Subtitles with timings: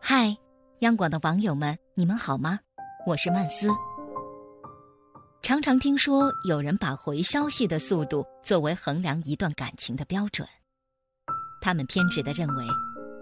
[0.00, 0.36] 嗨，
[0.80, 2.58] 央广的网友们，你们好吗？
[3.06, 3.68] 我是曼斯。
[5.42, 10.46] 常常听说有人把回消息的速度作为衡量一段感情的标准，
[11.60, 12.64] 他们偏执的认为，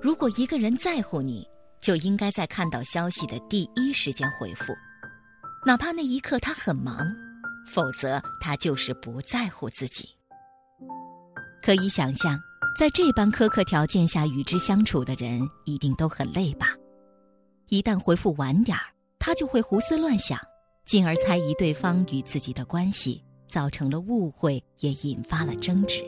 [0.03, 1.48] 如果一个人在乎你，
[1.81, 4.75] 就应该在看到消息的第一时间回复，
[5.65, 6.99] 哪怕那一刻他很忙，
[7.67, 10.09] 否则他就是不在乎自己。
[11.62, 12.39] 可以想象。
[12.79, 16.69] 在这般苛刻条件下与之相处的人，一定都很累吧？
[17.69, 18.83] 一旦回复晚点儿，
[19.19, 20.38] 他就会胡思乱想，
[20.87, 26.02] 进而猜疑对方与自己的关系，造成了误会，也引发了争执。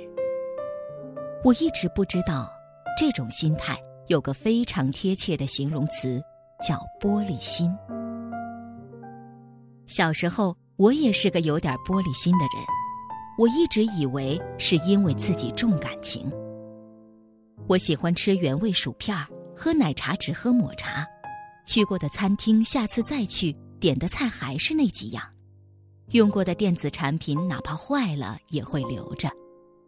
[1.44, 2.50] 我一直不知道，
[2.98, 6.22] 这种心态有个非常贴切的形容词，
[6.66, 7.70] 叫玻璃心。
[9.86, 12.64] 小时候，我也是个有点玻璃心的人，
[13.38, 16.32] 我一直以为是因为自己重感情。
[17.68, 19.16] 我喜欢吃原味薯片
[19.56, 21.06] 喝奶茶只喝抹茶，
[21.66, 25.24] 去过的餐厅下次再去，点的菜还是那几样，
[26.10, 29.30] 用过的电子产品哪怕坏了也会留着，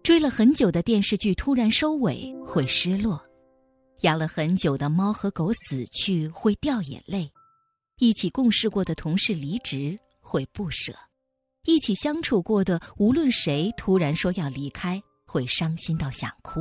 [0.03, 3.21] 追了很久的电视剧突然收尾会失落，
[4.01, 7.31] 养了很久的猫和狗死去会掉眼泪，
[7.99, 10.95] 一起共事过的同事离职会不舍，
[11.67, 16.61] 一起相处过的无论谁突然说要离开会伤心到想哭。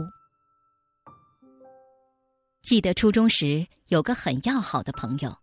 [2.64, 5.36] 记得初中时有个很要好的朋友，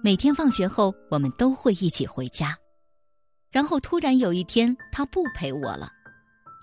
[0.00, 2.56] 每天放学后我们都会一起回家。
[3.50, 5.90] 然后突然有一天他不陪我了，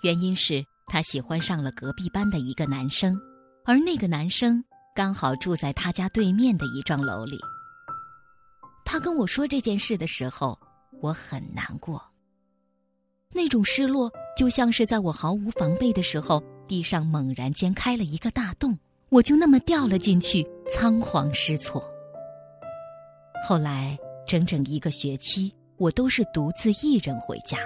[0.02, 3.14] 原因是他喜欢上了隔壁班的一个男生，
[3.66, 7.38] 而那个男生刚好住在他家对面的一幢楼里。
[8.86, 10.58] 他跟我说这件事的时候，
[11.02, 12.02] 我很难过。
[13.34, 18.74] 那种失落就像是在我毫无防备的时候，地上猛然间开了一个大洞。
[19.08, 21.82] 我就那么掉了进去，仓皇失措。
[23.46, 27.58] 后来整整一个学期，我都是独自一人回家。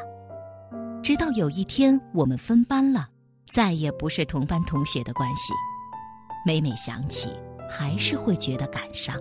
[1.02, 3.08] 直到有一天我们分班了，
[3.50, 5.54] 再也不是同班同学的关系。
[6.44, 7.30] 每每想起，
[7.68, 9.16] 还是会觉得感伤。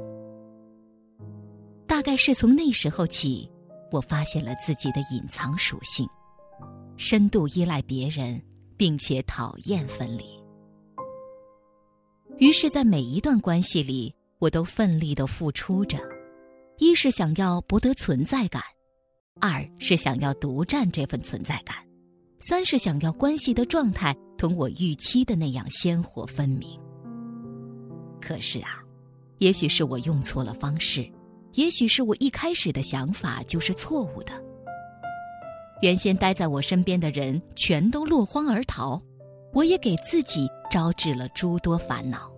[1.88, 3.50] 大概是从那时候起，
[3.92, 6.08] 我发现了自己的隐藏属性：
[6.98, 8.42] 深度依赖别人，
[8.76, 10.39] 并且讨厌分离。
[12.40, 15.98] 于是，在每一段关系里，我都奋力的付出着，
[16.78, 18.64] 一是想要博得存在感，
[19.42, 21.76] 二是想要独占这份存在感，
[22.38, 26.80] 三是想要关系的状态同我预期的那样鲜活分明。
[28.22, 28.80] 可是啊，
[29.40, 31.06] 也许是我用错了方式，
[31.56, 34.32] 也许是我一开始的想法就是错误的。
[35.82, 39.02] 原先待在我身边的人全都落荒而逃。
[39.52, 42.32] 我也给自己招致了诸多烦恼。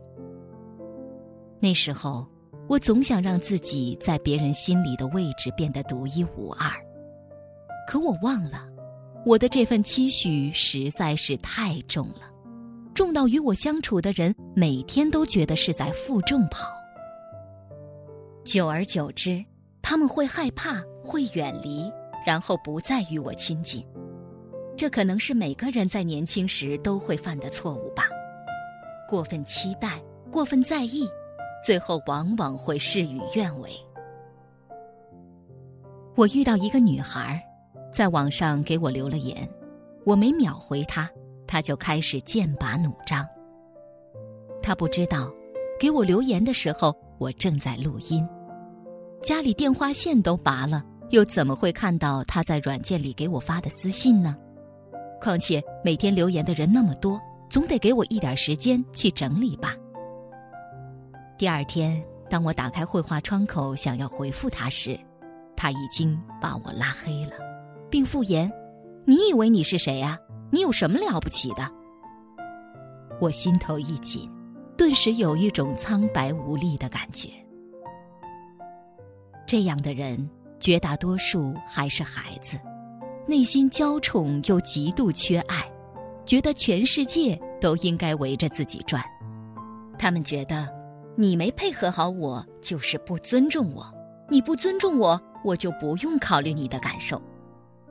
[1.59, 2.27] 那时候，
[2.67, 6.71] 我总想让自己在别人心里的位置变得独一无二，
[7.87, 8.67] 可我忘了，
[9.25, 12.21] 我的这份期许实在是太重了，
[12.93, 16.67] 重到与我相处的人每天都觉得是在负重跑。
[18.43, 19.43] 久而久之，
[19.83, 21.91] 他们会害怕，会远离，
[22.25, 23.85] 然后不再与我亲近。
[24.75, 28.00] 这可能是每个人在年轻时都会犯的错误吧。
[29.11, 30.01] 过分期待，
[30.31, 31.05] 过分在意，
[31.65, 33.69] 最后往往会事与愿违。
[36.15, 37.43] 我遇到一个女孩，
[37.91, 39.45] 在网上给我留了言，
[40.05, 41.09] 我没秒回她，
[41.45, 43.27] 她就开始剑拔弩张。
[44.61, 45.29] 她不知道，
[45.77, 48.25] 给我留言的时候我正在录音，
[49.21, 54.37] 家里电话线都拔了，又怎么会看到她在软件里给我发的私信呢？
[55.19, 57.19] 况且每天留言的人那么多，
[57.51, 59.75] 总得给我一点时间去整理吧。
[61.37, 64.97] 第二天，当我打开绘画窗口想要回复他时，
[65.53, 67.33] 他已经把我拉黑了，
[67.89, 68.49] 并附言
[69.03, 70.17] ：“你以为你是谁呀？
[70.49, 71.69] 你有什么了不起的？”
[73.19, 74.31] 我心头一紧，
[74.77, 77.29] 顿时有一种苍白无力的感觉。
[79.45, 82.57] 这样的人，绝大多数还是孩子。
[83.27, 85.70] 内心娇宠又极度缺爱，
[86.31, 89.03] 觉得全世界都应该围着自己转。
[89.99, 90.65] 他们觉得，
[91.17, 93.85] 你没配合好我就是不尊重我，
[94.29, 97.21] 你不尊重我，我就不用考虑你的感受。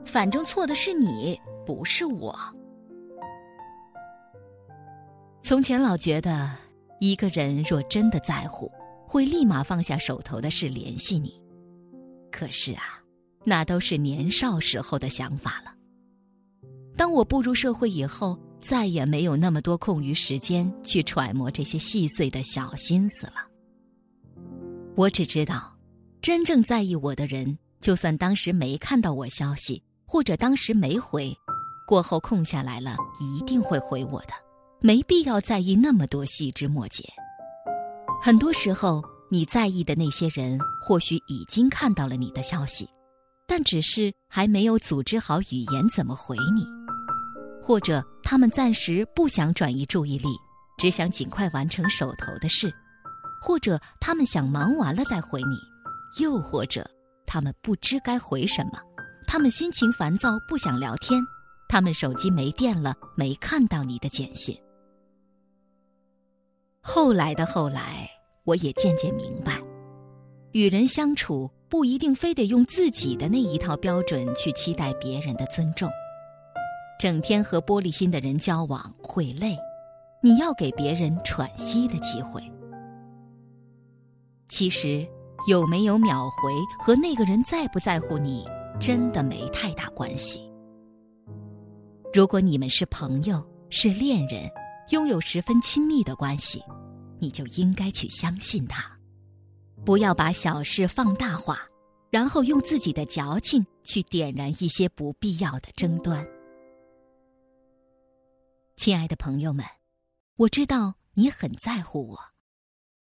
[0.05, 2.35] 反正错的是你，不是我。
[5.43, 6.49] 从前老觉得，
[6.99, 8.71] 一个人若真的在乎，
[9.05, 11.39] 会立马放下手头的事联系你。
[12.31, 12.81] 可是啊。
[13.43, 15.70] 那都是年少时候的想法了。
[16.97, 23.35] 当我步入社会以后，再也没有那么多空余时间去揣摩这些细碎的小心思了。
[24.95, 25.75] 我只知道，
[26.21, 31.35] 真正在意我的人，就算当时没看到我消息，或者当时没回，
[31.87, 34.33] 过后空下来了，一定会回我的。
[34.79, 37.03] 没必要在意那么多细枝末节。
[38.21, 42.87] 很多时候，你在意的那些人，或许已经看到了你的消息，
[43.47, 46.65] 但只是还没有组织好语言怎么回你，
[47.61, 50.27] 或者他们暂时不想转移注意力，
[50.77, 52.73] 只想尽快完成手头的事，
[53.41, 55.57] 或者他们想忙完了再回你，
[56.21, 56.89] 又或者
[57.25, 58.79] 他们不知该回什么，
[59.27, 61.21] 他们心情烦躁不想聊天，
[61.69, 64.57] 他们手机没电了没看到你的简讯。
[66.81, 68.09] 后来的后来，
[68.43, 69.61] 我也渐渐明白，
[70.51, 75.87] 与人相处不一定非得用自己的那一套标准去期待别人的尊重。
[77.01, 79.57] 整天和玻璃心的人交往会累，
[80.21, 82.39] 你要给别人喘息的机会。
[84.47, 85.03] 其实，
[85.47, 88.47] 有没有秒回和那个人在不在乎你，
[88.79, 90.47] 真的没太大关系。
[92.13, 94.47] 如果你们是朋友，是恋人。
[94.91, 96.61] 拥有十分亲密的关系，
[97.17, 98.85] 你就应该去相信他，
[99.83, 101.61] 不要把小事放大化，
[102.11, 106.23] 然后用自己的矫情去点燃一些不必要的争端。
[108.83, 109.63] 亲爱的朋友们，
[110.37, 112.19] 我知道你很在乎我，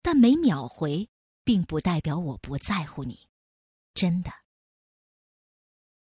[0.02, 1.10] 但没秒回，
[1.44, 3.28] 并不代表我不在乎你，
[3.94, 4.32] 真的。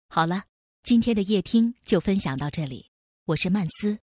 [0.08, 0.46] 好了，
[0.82, 2.90] 今天的夜听就分享到这里，
[3.26, 4.00] 我是曼斯，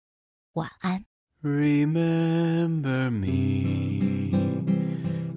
[0.53, 1.05] 晚安。
[1.43, 4.31] Remember me,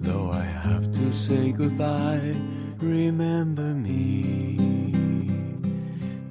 [0.01, 2.33] though I have to say goodbye.
[2.79, 4.57] Remember me,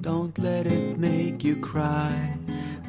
[0.01, 2.35] don't let it make you cry.